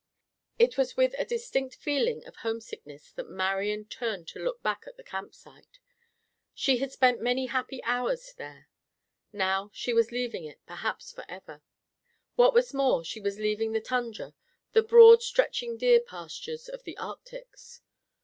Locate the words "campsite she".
5.03-6.77